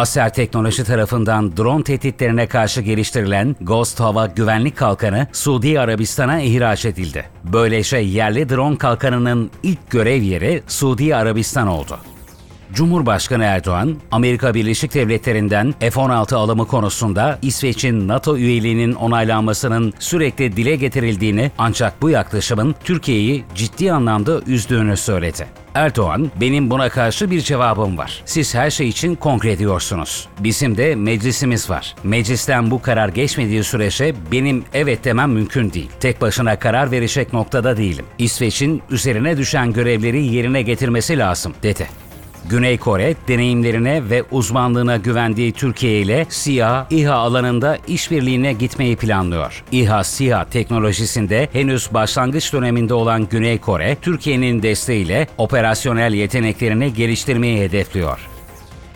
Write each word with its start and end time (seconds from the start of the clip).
Aser 0.00 0.32
Teknoloji 0.34 0.84
tarafından 0.84 1.56
drone 1.56 1.84
tehditlerine 1.84 2.46
karşı 2.46 2.80
geliştirilen 2.80 3.56
Ghost 3.60 4.00
Hava 4.00 4.26
Güvenlik 4.26 4.76
Kalkanı 4.76 5.26
Suudi 5.32 5.80
Arabistan'a 5.80 6.40
ihraç 6.40 6.84
edildi. 6.84 7.24
Böylece 7.44 7.96
yerli 7.96 8.48
drone 8.48 8.78
kalkanının 8.78 9.50
ilk 9.62 9.90
görev 9.90 10.22
yeri 10.22 10.62
Suudi 10.66 11.16
Arabistan 11.16 11.68
oldu. 11.68 11.98
Cumhurbaşkanı 12.72 13.44
Erdoğan, 13.44 13.96
Amerika 14.10 14.54
Birleşik 14.54 14.94
Devletleri'nden 14.94 15.74
F-16 15.80 16.34
alımı 16.34 16.66
konusunda 16.66 17.38
İsveç'in 17.42 18.08
NATO 18.08 18.36
üyeliğinin 18.36 18.92
onaylanmasının 18.92 19.92
sürekli 19.98 20.56
dile 20.56 20.76
getirildiğini 20.76 21.50
ancak 21.58 22.02
bu 22.02 22.10
yaklaşımın 22.10 22.74
Türkiye'yi 22.84 23.44
ciddi 23.54 23.92
anlamda 23.92 24.40
üzdüğünü 24.46 24.96
söyledi. 24.96 25.46
Erdoğan, 25.74 26.30
benim 26.40 26.70
buna 26.70 26.88
karşı 26.88 27.30
bir 27.30 27.40
cevabım 27.40 27.98
var. 27.98 28.22
Siz 28.24 28.54
her 28.54 28.70
şey 28.70 28.88
için 28.88 29.14
kongre 29.14 29.58
diyorsunuz. 29.58 30.28
Bizim 30.38 30.76
de 30.76 30.94
meclisimiz 30.94 31.70
var. 31.70 31.94
Meclisten 32.04 32.70
bu 32.70 32.82
karar 32.82 33.08
geçmediği 33.08 33.64
sürece 33.64 34.14
benim 34.32 34.64
evet 34.74 35.04
demem 35.04 35.32
mümkün 35.32 35.72
değil. 35.72 35.90
Tek 36.00 36.20
başına 36.20 36.58
karar 36.58 36.90
verecek 36.90 37.32
noktada 37.32 37.76
değilim. 37.76 38.04
İsveç'in 38.18 38.82
üzerine 38.90 39.36
düşen 39.36 39.72
görevleri 39.72 40.24
yerine 40.24 40.62
getirmesi 40.62 41.18
lazım, 41.18 41.54
dedi. 41.62 41.86
Güney 42.48 42.78
Kore 42.78 43.14
deneyimlerine 43.28 44.10
ve 44.10 44.22
uzmanlığına 44.30 44.96
güvendiği 44.96 45.52
Türkiye 45.52 46.00
ile 46.00 46.26
SİHA, 46.28 46.86
İHA 46.90 47.14
alanında 47.14 47.78
işbirliğine 47.88 48.52
gitmeyi 48.52 48.96
planlıyor. 48.96 49.64
İHA, 49.72 50.04
SİHA 50.04 50.44
teknolojisinde 50.44 51.48
henüz 51.52 51.94
başlangıç 51.94 52.52
döneminde 52.52 52.94
olan 52.94 53.28
Güney 53.28 53.58
Kore, 53.58 53.96
Türkiye'nin 54.02 54.62
desteğiyle 54.62 55.28
operasyonel 55.38 56.12
yeteneklerini 56.14 56.94
geliştirmeyi 56.94 57.60
hedefliyor. 57.60 58.29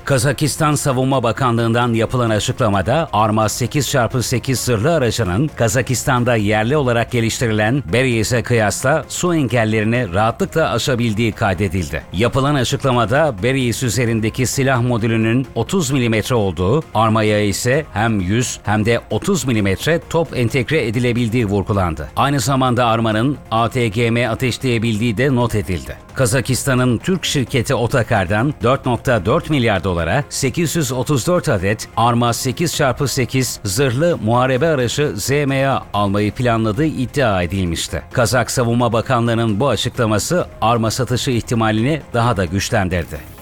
Kazakistan 0.05 0.75
Savunma 0.75 1.23
Bakanlığı'ndan 1.23 1.93
yapılan 1.93 2.31
açıklamada 2.31 3.09
Arma 3.13 3.45
8x8 3.45 4.55
zırhlı 4.55 4.95
aracının 4.95 5.51
Kazakistan'da 5.57 6.37
yerli 6.37 6.77
olarak 6.77 7.11
geliştirilen 7.11 7.83
Beryes'e 7.93 8.43
kıyasla 8.43 9.05
su 9.09 9.35
engellerini 9.35 10.15
rahatlıkla 10.15 10.71
aşabildiği 10.71 11.33
kaydedildi. 11.33 12.03
Yapılan 12.13 12.55
açıklamada 12.55 13.35
Beryes 13.43 13.83
üzerindeki 13.83 14.47
silah 14.47 14.83
modülünün 14.83 15.47
30 15.55 15.91
mm 15.91 16.35
olduğu, 16.35 16.83
Arma'ya 16.95 17.41
ise 17.41 17.87
hem 17.93 18.21
100 18.21 18.61
hem 18.65 18.85
de 18.85 19.01
30 19.11 19.45
mm 19.45 19.69
top 20.11 20.37
entegre 20.37 20.87
edilebildiği 20.87 21.47
vurgulandı. 21.47 22.09
Aynı 22.17 22.41
zamanda 22.41 22.87
Arma'nın 22.87 23.37
ATGM 23.51 24.31
ateşleyebildiği 24.31 25.17
de 25.17 25.35
not 25.35 25.55
edildi. 25.55 25.97
Kazakistan'ın 26.15 26.99
Türk 26.99 27.25
şirketi 27.25 27.75
Otakar'dan 27.75 28.55
4.4 28.63 29.51
milyar 29.51 29.85
dolara 29.95 30.25
834 30.31 31.49
adet 31.49 31.89
Arma 31.97 32.29
8x8 32.31 33.59
zırhlı 33.65 34.19
muharebe 34.25 34.67
aracı 34.67 35.13
ZMA 35.17 35.83
almayı 35.93 36.33
planladığı 36.33 36.85
iddia 36.85 37.43
edilmişti. 37.43 38.03
Kazak 38.13 38.51
Savunma 38.51 38.93
Bakanlığı'nın 38.93 39.61
bu 39.61 39.69
açıklaması 39.69 40.47
Arma 40.61 40.91
satışı 40.91 41.31
ihtimalini 41.31 42.03
daha 42.15 42.37
da 42.37 42.45
güçlendirdi. 42.45 43.35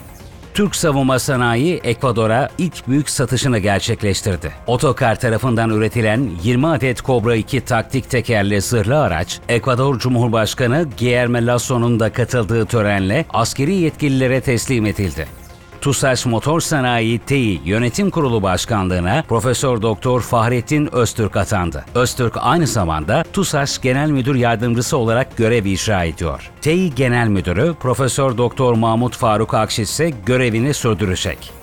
Türk 0.53 0.75
savunma 0.75 1.19
sanayi 1.19 1.81
Ekvador'a 1.83 2.49
ilk 2.57 2.87
büyük 2.87 3.09
satışını 3.09 3.59
gerçekleştirdi. 3.59 4.51
Otokar 4.67 5.19
tarafından 5.19 5.69
üretilen 5.69 6.29
20 6.43 6.67
adet 6.67 7.03
Cobra 7.03 7.35
2 7.35 7.61
taktik 7.61 8.09
tekerli 8.09 8.61
zırhlı 8.61 9.01
araç, 9.01 9.39
Ekvador 9.49 9.99
Cumhurbaşkanı 9.99 10.87
Guillermo 10.99 11.37
Lasso'nun 11.47 11.99
da 11.99 12.13
katıldığı 12.13 12.65
törenle 12.65 13.25
askeri 13.33 13.75
yetkililere 13.75 14.41
teslim 14.41 14.85
edildi. 14.85 15.42
TUSAŞ 15.83 16.25
Motor 16.25 16.59
Sanayi 16.59 17.19
TEİ 17.19 17.61
Yönetim 17.65 18.09
Kurulu 18.09 18.43
Başkanlığına 18.43 19.23
Profesör 19.27 19.81
Doktor 19.81 20.21
Fahrettin 20.21 20.95
Öztürk 20.95 21.37
atandı. 21.37 21.85
Öztürk 21.95 22.33
aynı 22.39 22.67
zamanda 22.67 23.23
TUSAŞ 23.33 23.81
Genel 23.81 24.09
Müdür 24.09 24.35
Yardımcısı 24.35 24.97
olarak 24.97 25.37
görev 25.37 25.65
icra 25.65 26.03
ediyor. 26.03 26.51
TEİ 26.61 26.95
Genel 26.95 27.27
Müdürü 27.27 27.73
Profesör 27.79 28.37
Doktor 28.37 28.73
Mahmut 28.73 29.17
Faruk 29.17 29.53
Akşit 29.53 29.87
ise 29.87 30.11
görevini 30.25 30.73
sürdürecek. 30.73 31.62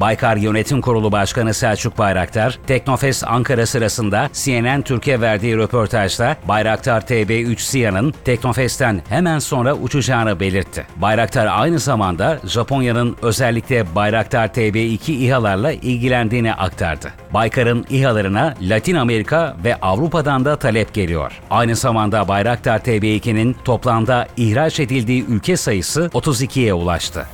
Baykar 0.00 0.36
Yönetim 0.36 0.80
Kurulu 0.80 1.12
Başkanı 1.12 1.54
Selçuk 1.54 1.98
Bayraktar, 1.98 2.58
Teknofest 2.66 3.24
Ankara 3.26 3.66
sırasında 3.66 4.30
CNN 4.32 4.82
Türkiye 4.82 5.20
verdiği 5.20 5.56
röportajda 5.56 6.36
Bayraktar 6.48 7.00
TB3 7.00 7.58
SİHA'nın 7.58 8.14
Teknofest'ten 8.24 9.02
hemen 9.08 9.38
sonra 9.38 9.74
uçacağını 9.74 10.40
belirtti. 10.40 10.86
Bayraktar 10.96 11.46
aynı 11.50 11.78
zamanda 11.78 12.38
Japonya'nın 12.44 13.16
özellikle 13.22 13.94
Bayraktar 13.94 14.48
TB2 14.48 15.12
İHA'larla 15.12 15.72
ilgilendiğini 15.72 16.54
aktardı. 16.54 17.12
Baykar'ın 17.34 17.86
İHA'larına 17.90 18.54
Latin 18.62 18.94
Amerika 18.94 19.56
ve 19.64 19.76
Avrupa'dan 19.76 20.44
da 20.44 20.56
talep 20.56 20.94
geliyor. 20.94 21.40
Aynı 21.50 21.76
zamanda 21.76 22.28
Bayraktar 22.28 22.78
TB2'nin 22.78 23.56
toplamda 23.64 24.26
ihraç 24.36 24.80
edildiği 24.80 25.26
ülke 25.26 25.56
sayısı 25.56 26.10
32'ye 26.14 26.74
ulaştı. 26.74 27.26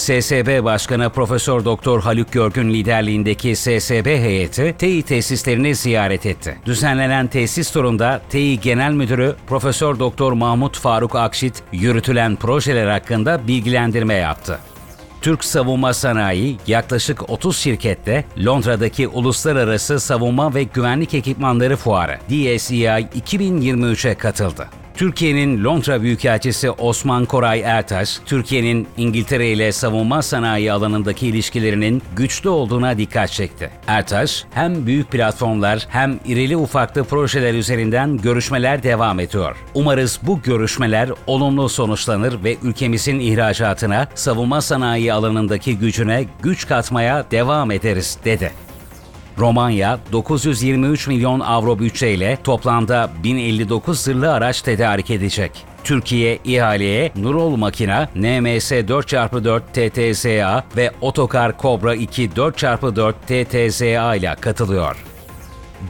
SSB 0.00 0.64
Başkanı 0.64 1.10
Profesör 1.10 1.64
Doktor 1.64 2.02
Haluk 2.02 2.32
Görgün 2.32 2.74
liderliğindeki 2.74 3.56
SSB 3.56 4.06
heyeti 4.06 4.74
TEİ 4.78 5.02
tesislerini 5.02 5.74
ziyaret 5.74 6.26
etti. 6.26 6.58
Düzenlenen 6.66 7.26
tesis 7.26 7.70
turunda 7.70 8.20
TEİ 8.30 8.60
Genel 8.60 8.92
Müdürü 8.92 9.36
Profesör 9.46 9.98
Doktor 9.98 10.32
Mahmut 10.32 10.78
Faruk 10.78 11.16
Akşit 11.16 11.62
yürütülen 11.72 12.36
projeler 12.36 12.86
hakkında 12.86 13.48
bilgilendirme 13.48 14.14
yaptı. 14.14 14.58
Türk 15.20 15.44
Savunma 15.44 15.94
Sanayi 15.94 16.56
yaklaşık 16.66 17.30
30 17.30 17.56
şirkette 17.58 18.24
Londra'daki 18.46 19.08
Uluslararası 19.08 20.00
Savunma 20.00 20.54
ve 20.54 20.62
Güvenlik 20.62 21.14
Ekipmanları 21.14 21.76
Fuarı 21.76 22.18
DSEI 22.28 22.86
2023'e 23.04 24.14
katıldı. 24.14 24.79
Türkiye'nin 24.94 25.64
Londra 25.64 26.02
Büyükelçisi 26.02 26.70
Osman 26.70 27.24
Koray 27.24 27.60
Ertaş, 27.60 28.18
Türkiye'nin 28.26 28.88
İngiltere 28.96 29.50
ile 29.50 29.72
savunma 29.72 30.22
sanayi 30.22 30.72
alanındaki 30.72 31.26
ilişkilerinin 31.26 32.02
güçlü 32.16 32.48
olduğuna 32.48 32.98
dikkat 32.98 33.30
çekti. 33.30 33.70
Ertaş, 33.86 34.44
hem 34.50 34.86
büyük 34.86 35.10
platformlar 35.10 35.86
hem 35.88 36.20
irili 36.24 36.56
ufaklı 36.56 37.04
projeler 37.04 37.54
üzerinden 37.54 38.16
görüşmeler 38.16 38.82
devam 38.82 39.20
ediyor. 39.20 39.56
Umarız 39.74 40.20
bu 40.22 40.42
görüşmeler 40.42 41.10
olumlu 41.26 41.68
sonuçlanır 41.68 42.44
ve 42.44 42.56
ülkemizin 42.62 43.20
ihracatına, 43.20 44.08
savunma 44.14 44.60
sanayi 44.60 45.12
alanındaki 45.12 45.78
gücüne 45.78 46.24
güç 46.42 46.66
katmaya 46.66 47.30
devam 47.30 47.70
ederiz, 47.70 48.18
dedi. 48.24 48.69
Romanya 49.40 49.98
923 50.12 51.06
milyon 51.08 51.40
avro 51.40 51.78
bütçeyle 51.78 52.38
toplamda 52.44 53.10
1059 53.24 54.00
zırhlı 54.00 54.32
araç 54.32 54.62
tedarik 54.62 55.10
edecek. 55.10 55.52
Türkiye 55.84 56.38
ihaleye 56.44 57.12
Nurol 57.16 57.56
Makina, 57.56 58.08
NMS 58.14 58.72
4x4 58.72 59.60
TTSA 59.72 60.64
ve 60.76 60.90
Otokar 61.00 61.58
Cobra 61.58 61.94
2 61.94 62.28
4x4 62.28 63.12
TTSA 63.26 64.14
ile 64.14 64.34
katılıyor. 64.40 65.09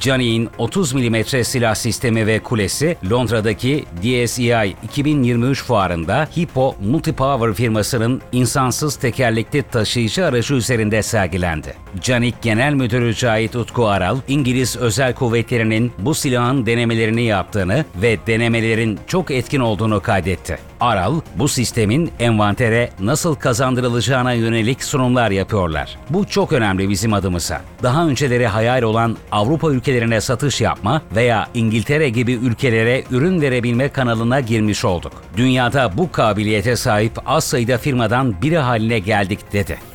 Canik'in 0.00 0.48
30 0.58 0.92
mm 0.94 1.44
silah 1.44 1.74
sistemi 1.74 2.26
ve 2.26 2.38
kulesi 2.38 2.96
Londra'daki 3.10 3.84
DSEI 4.02 4.76
2023 4.82 5.64
fuarında 5.64 6.28
Hippo 6.36 6.76
Multipower 6.82 7.52
firmasının 7.54 8.22
insansız 8.32 8.96
tekerlekli 8.96 9.62
taşıyıcı 9.62 10.26
aracı 10.26 10.54
üzerinde 10.54 11.02
sergilendi. 11.02 11.74
Canik 12.00 12.42
Genel 12.42 12.74
Müdürü 12.74 13.14
Cahit 13.14 13.56
Utku 13.56 13.88
Aral, 13.88 14.18
İngiliz 14.28 14.76
Özel 14.76 15.14
Kuvvetleri'nin 15.14 15.92
bu 15.98 16.14
silahın 16.14 16.66
denemelerini 16.66 17.22
yaptığını 17.22 17.84
ve 18.02 18.18
denemelerin 18.26 18.98
çok 19.06 19.30
etkin 19.30 19.60
olduğunu 19.60 20.00
kaydetti. 20.02 20.69
Aral, 20.80 21.20
bu 21.36 21.48
sistemin 21.48 22.10
envantere 22.18 22.90
nasıl 23.00 23.34
kazandırılacağına 23.34 24.32
yönelik 24.32 24.84
sunumlar 24.84 25.30
yapıyorlar. 25.30 25.98
Bu 26.10 26.26
çok 26.26 26.52
önemli 26.52 26.88
bizim 26.88 27.12
adımıza. 27.12 27.60
Daha 27.82 28.06
önceleri 28.06 28.46
hayal 28.46 28.82
olan 28.82 29.16
Avrupa 29.32 29.70
ülkelerine 29.70 30.20
satış 30.20 30.60
yapma 30.60 31.02
veya 31.16 31.48
İngiltere 31.54 32.08
gibi 32.08 32.32
ülkelere 32.32 33.04
ürün 33.10 33.40
verebilme 33.40 33.88
kanalına 33.88 34.40
girmiş 34.40 34.84
olduk. 34.84 35.12
Dünyada 35.36 35.98
bu 35.98 36.12
kabiliyete 36.12 36.76
sahip 36.76 37.12
az 37.26 37.44
sayıda 37.44 37.78
firmadan 37.78 38.42
biri 38.42 38.58
haline 38.58 38.98
geldik 38.98 39.52
dedi. 39.52 39.89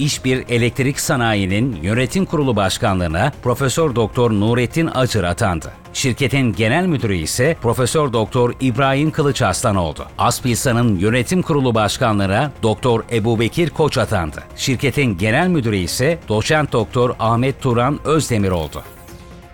İşbir 0.00 0.44
Elektrik 0.48 1.00
Sanayi'nin 1.00 1.78
yönetim 1.82 2.24
kurulu 2.24 2.56
başkanlığına 2.56 3.32
Profesör 3.42 3.94
Doktor 3.94 4.30
Nurettin 4.30 4.90
Acır 4.94 5.24
atandı. 5.24 5.72
Şirketin 5.92 6.52
genel 6.52 6.86
müdürü 6.86 7.16
ise 7.16 7.56
Profesör 7.62 8.12
Doktor 8.12 8.54
İbrahim 8.60 9.10
Kılıç 9.10 9.42
Aslan 9.42 9.76
oldu. 9.76 10.06
Aspilsa'nın 10.18 10.98
yönetim 10.98 11.42
kurulu 11.42 11.74
başkanlığına 11.74 12.52
Doktor 12.62 13.04
Ebu 13.12 13.40
Bekir 13.40 13.70
Koç 13.70 13.98
atandı. 13.98 14.42
Şirketin 14.56 15.18
genel 15.18 15.48
müdürü 15.48 15.76
ise 15.76 16.18
Doçent 16.28 16.72
Doktor 16.72 17.14
Ahmet 17.18 17.62
Turan 17.62 17.98
Özdemir 18.04 18.50
oldu. 18.50 18.82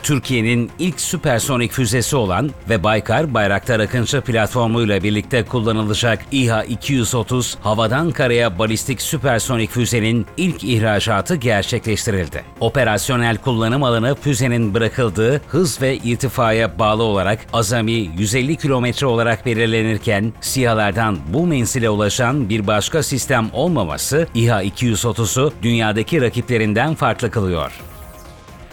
Türkiye'nin 0.06 0.70
ilk 0.78 1.00
süpersonik 1.00 1.72
füzesi 1.72 2.16
olan 2.16 2.50
ve 2.68 2.82
Baykar 2.82 3.34
Bayraktar 3.34 3.80
Akıncı 3.80 4.20
platformuyla 4.20 5.02
birlikte 5.02 5.44
kullanılacak 5.44 6.24
İHA-230 6.32 7.54
havadan 7.60 8.10
karaya 8.10 8.58
balistik 8.58 9.02
süpersonik 9.02 9.70
füzenin 9.70 10.26
ilk 10.36 10.64
ihracatı 10.64 11.36
gerçekleştirildi. 11.36 12.44
Operasyonel 12.60 13.36
kullanım 13.36 13.82
alanı 13.82 14.14
füzenin 14.14 14.74
bırakıldığı 14.74 15.40
hız 15.48 15.82
ve 15.82 15.96
irtifaya 15.96 16.78
bağlı 16.78 17.02
olarak 17.02 17.38
azami 17.52 17.92
150 17.92 18.56
kilometre 18.56 19.06
olarak 19.06 19.46
belirlenirken 19.46 20.32
SİHA'lardan 20.40 21.18
bu 21.28 21.46
menzile 21.46 21.90
ulaşan 21.90 22.48
bir 22.48 22.66
başka 22.66 23.02
sistem 23.02 23.50
olmaması 23.52 24.28
İHA-230'u 24.34 25.52
dünyadaki 25.62 26.20
rakiplerinden 26.20 26.94
farklı 26.94 27.30
kılıyor. 27.30 27.95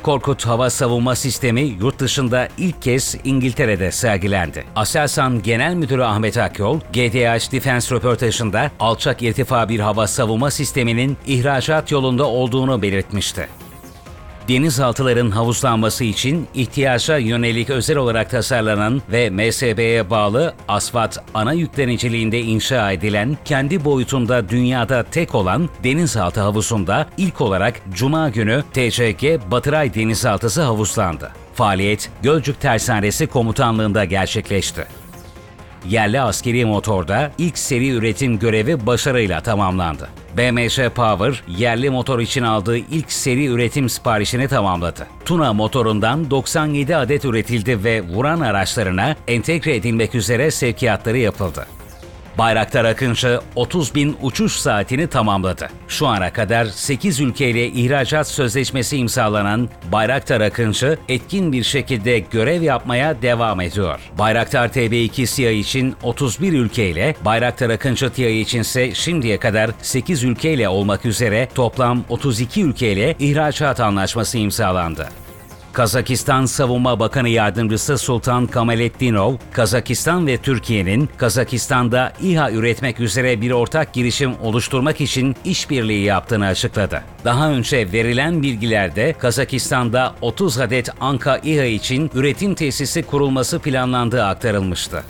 Korkut 0.04 0.46
Hava 0.46 0.70
Savunma 0.70 1.16
Sistemi 1.16 1.62
yurt 1.62 2.00
dışında 2.00 2.48
ilk 2.58 2.82
kez 2.82 3.16
İngiltere'de 3.24 3.92
sergilendi. 3.92 4.64
Aselsan 4.76 5.42
Genel 5.42 5.74
Müdürü 5.74 6.04
Ahmet 6.04 6.38
Akyol, 6.38 6.80
GDH 6.80 7.52
Defense 7.52 7.96
röportajında 7.96 8.72
alçak 8.80 9.22
irtifa 9.22 9.70
bir 9.70 9.80
hava 9.80 10.08
savunma 10.08 10.52
sisteminin 10.52 11.18
ihracat 11.28 11.92
yolunda 11.92 12.26
olduğunu 12.28 12.82
belirtmişti. 12.82 13.48
Denizaltıların 14.48 15.32
havuzlanması 15.32 16.04
için 16.04 16.48
ihtiyaca 16.54 17.18
yönelik 17.18 17.70
özel 17.70 17.98
olarak 17.98 18.30
tasarlanan 18.30 19.02
ve 19.12 19.30
MSB'ye 19.30 20.10
bağlı 20.10 20.54
asfalt 20.68 21.18
ana 21.34 21.54
yükleniciliğinde 21.54 22.42
inşa 22.42 22.92
edilen 22.92 23.38
kendi 23.46 23.86
boyutunda 23.86 24.50
dünyada 24.50 25.04
tek 25.04 25.36
olan 25.36 25.70
denizaltı 25.84 26.42
havuzunda 26.42 27.08
ilk 27.18 27.42
olarak 27.42 27.82
Cuma 27.94 28.30
günü 28.30 28.64
TCG 28.74 29.52
Batıray 29.52 29.94
Denizaltısı 29.94 30.62
havuzlandı. 30.62 31.32
Faaliyet 31.54 32.10
Gölcük 32.22 32.62
Tersanesi 32.62 33.28
Komutanlığı'nda 33.28 34.06
gerçekleşti 34.06 35.03
yerli 35.90 36.22
askeri 36.22 36.66
motorda 36.66 37.32
ilk 37.38 37.58
seri 37.58 37.90
üretim 37.90 38.40
görevi 38.40 38.86
başarıyla 38.86 39.42
tamamlandı. 39.42 40.10
BMC 40.38 40.90
Power, 40.90 41.44
yerli 41.48 41.90
motor 41.90 42.20
için 42.20 42.44
aldığı 42.44 42.78
ilk 42.78 43.12
seri 43.12 43.46
üretim 43.46 43.90
siparişini 43.90 44.48
tamamladı. 44.48 45.08
Tuna 45.26 45.54
motorundan 45.54 46.32
97 46.32 46.96
adet 46.96 47.26
üretildi 47.26 47.84
ve 47.84 48.02
vuran 48.02 48.40
araçlarına 48.40 49.16
entegre 49.28 49.76
edilmek 49.76 50.16
üzere 50.16 50.52
sevkiyatları 50.52 51.18
yapıldı. 51.18 51.66
Bayraktar 52.38 52.86
Akıncı 52.86 53.40
30 53.56 53.96
bin 53.96 54.18
uçuş 54.22 54.54
saatini 54.54 55.08
tamamladı. 55.08 55.70
Şu 55.88 56.08
ana 56.08 56.34
kadar 56.34 56.66
8 56.66 57.20
ülkeyle 57.20 57.68
ihracat 57.68 58.28
sözleşmesi 58.28 58.98
imzalanan 58.98 59.70
Bayraktar 59.92 60.42
Akıncı 60.42 60.98
etkin 61.10 61.52
bir 61.52 61.64
şekilde 61.64 62.20
görev 62.20 62.62
yapmaya 62.62 63.22
devam 63.22 63.62
ediyor. 63.62 64.00
Bayraktar 64.18 64.68
TB2 64.68 65.26
SİHA 65.26 65.52
için 65.52 65.96
31 66.04 66.54
ülkeyle, 66.54 67.16
Bayraktar 67.26 67.70
Akıncı 67.70 68.10
TİHA 68.10 68.30
içinse 68.30 68.96
şimdiye 68.96 69.38
kadar 69.38 69.72
8 69.82 70.24
ülkeyle 70.24 70.70
olmak 70.70 71.06
üzere 71.06 71.50
toplam 71.56 72.04
32 72.10 72.64
ülkeyle 72.64 73.16
ihracat 73.20 73.80
anlaşması 73.80 74.38
imzalandı. 74.38 75.23
Kazakistan 75.74 76.46
Savunma 76.46 77.00
Bakanı 77.00 77.30
Yardımcısı 77.30 77.98
Sultan 77.98 78.48
Kamaletdinov, 78.48 79.36
Kazakistan 79.52 80.28
ve 80.28 80.38
Türkiye'nin 80.38 81.10
Kazakistan'da 81.18 82.14
İHA 82.22 82.52
üretmek 82.52 83.00
üzere 83.00 83.42
bir 83.42 83.52
ortak 83.52 83.94
girişim 83.94 84.34
oluşturmak 84.42 85.02
için 85.02 85.36
işbirliği 85.46 86.04
yaptığını 86.04 86.46
açıkladı. 86.46 87.04
Daha 87.26 87.50
önce 87.50 87.92
verilen 87.92 88.44
bilgilerde 88.44 89.14
Kazakistan'da 89.14 90.16
30 90.22 90.60
adet 90.60 90.90
Anka 91.00 91.38
İHA 91.38 91.66
için 91.66 92.12
üretim 92.14 92.56
tesisi 92.56 93.04
kurulması 93.04 93.60
planlandığı 93.60 94.24
aktarılmıştı. 94.26 95.04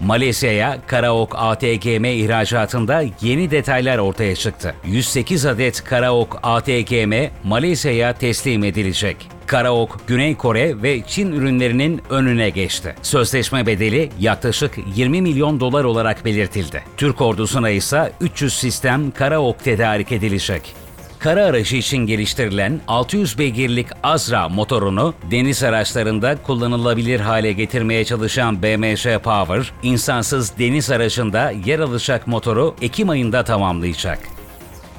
Malezya'ya 0.00 0.78
Karaok 0.86 1.34
ATGM 1.38 2.04
ihracatında 2.04 3.04
yeni 3.20 3.50
detaylar 3.50 3.98
ortaya 3.98 4.36
çıktı. 4.36 4.74
108 4.84 5.46
adet 5.46 5.84
Karaok 5.84 6.38
ATGM 6.42 7.12
Malezya'ya 7.44 8.12
teslim 8.12 8.64
edilecek. 8.64 9.37
Karaok, 9.48 9.98
Güney 10.06 10.36
Kore 10.36 10.82
ve 10.82 11.02
Çin 11.06 11.32
ürünlerinin 11.32 12.02
önüne 12.10 12.50
geçti. 12.50 12.94
Sözleşme 13.02 13.66
bedeli 13.66 14.10
yaklaşık 14.20 14.78
20 14.94 15.22
milyon 15.22 15.60
dolar 15.60 15.84
olarak 15.84 16.24
belirtildi. 16.24 16.84
Türk 16.96 17.20
ordusuna 17.20 17.70
ise 17.70 18.12
300 18.20 18.54
sistem 18.54 19.10
Karaok 19.10 19.64
tedarik 19.64 20.12
edilecek 20.12 20.74
kara 21.18 21.44
aracı 21.44 21.76
için 21.76 21.98
geliştirilen 21.98 22.80
600 22.88 23.38
beygirlik 23.38 23.86
Azra 24.02 24.48
motorunu 24.48 25.14
deniz 25.30 25.62
araçlarında 25.62 26.36
kullanılabilir 26.42 27.20
hale 27.20 27.52
getirmeye 27.52 28.04
çalışan 28.04 28.62
BMC 28.62 29.18
Power, 29.18 29.72
insansız 29.82 30.58
deniz 30.58 30.90
aracında 30.90 31.50
yer 31.50 31.78
alacak 31.78 32.26
motoru 32.26 32.74
Ekim 32.82 33.08
ayında 33.08 33.44
tamamlayacak. 33.44 34.37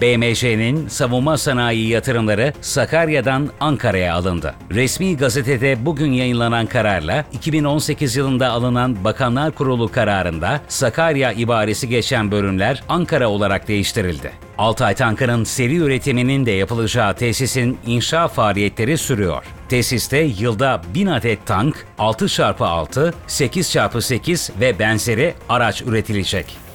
BMC'nin 0.02 0.88
savunma 0.88 1.38
sanayi 1.38 1.88
yatırımları 1.88 2.54
Sakarya'dan 2.62 3.50
Ankara'ya 3.60 4.16
alındı. 4.16 4.56
Resmi 4.72 5.18
gazetede 5.18 5.86
bugün 5.86 6.12
yayınlanan 6.12 6.66
kararla 6.66 7.26
2018 7.34 8.16
yılında 8.16 8.50
alınan 8.50 9.04
Bakanlar 9.04 9.52
Kurulu 9.52 9.92
kararında 9.92 10.62
Sakarya 10.68 11.32
ibaresi 11.32 11.90
geçen 11.90 12.32
bölümler 12.32 12.84
Ankara 12.90 13.30
olarak 13.30 13.68
değiştirildi. 13.68 14.32
Altay 14.58 14.96
Tankı'nın 14.96 15.44
seri 15.44 15.76
üretiminin 15.76 16.46
de 16.46 16.52
yapılacağı 16.52 17.16
tesisin 17.16 17.78
inşa 17.86 18.28
faaliyetleri 18.28 18.98
sürüyor. 18.98 19.44
Tesiste 19.70 20.18
yılda 20.18 20.82
1000 20.94 21.08
adet 21.08 21.46
tank, 21.46 21.86
6x6, 22.00 23.14
8x8 23.28 24.60
ve 24.60 24.80
benzeri 24.80 25.34
araç 25.50 25.82
üretilecek. 25.82 26.69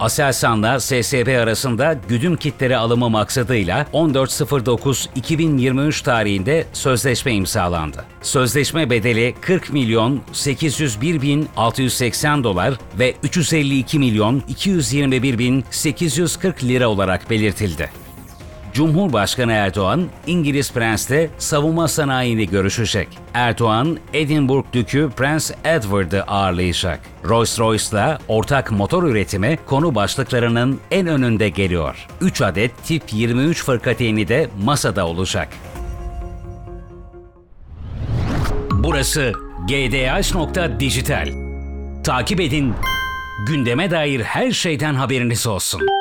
Aselsan'la 0.00 0.80
SSB 0.80 1.42
arasında 1.42 2.00
güdüm 2.08 2.36
kitleri 2.36 2.76
alımı 2.76 3.10
maksadıyla 3.10 3.86
14.09.2023 3.92 6.04
tarihinde 6.04 6.66
sözleşme 6.72 7.32
imzalandı. 7.32 8.04
Sözleşme 8.22 8.90
bedeli 8.90 9.34
40 9.40 9.72
milyon 9.72 10.20
801 10.32 11.22
bin 11.22 11.48
680 11.56 12.44
dolar 12.44 12.74
ve 12.98 13.14
352 13.22 13.98
milyon 13.98 14.42
221 14.48 15.38
bin 15.38 15.64
840 15.70 16.64
lira 16.64 16.88
olarak 16.88 17.30
belirtildi. 17.30 17.90
Cumhurbaşkanı 18.72 19.52
Erdoğan, 19.52 20.08
İngiliz 20.26 20.72
Prens'le 20.72 21.28
savunma 21.38 21.88
sanayini 21.88 22.46
görüşecek. 22.46 23.08
Erdoğan, 23.34 23.98
Edinburgh 24.14 24.64
Dükü 24.72 25.10
Prens 25.16 25.50
Edward'ı 25.64 26.22
ağırlayacak. 26.22 27.00
Rolls-Royce'la 27.24 28.18
ortak 28.28 28.70
motor 28.70 29.02
üretimi 29.02 29.58
konu 29.66 29.94
başlıklarının 29.94 30.80
en 30.90 31.06
önünde 31.06 31.48
geliyor. 31.48 32.06
3 32.20 32.42
adet 32.42 32.84
tip 32.84 33.02
23 33.12 33.64
fırkateyni 33.64 34.28
de 34.28 34.48
masada 34.64 35.06
olacak. 35.06 35.48
Burası 38.72 39.32
gdh.dijital. 39.68 41.28
Takip 42.04 42.40
edin, 42.40 42.74
gündeme 43.46 43.90
dair 43.90 44.20
her 44.20 44.50
şeyden 44.52 44.94
haberiniz 44.94 45.46
olsun. 45.46 45.99